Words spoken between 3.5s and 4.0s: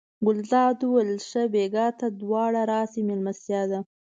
ده.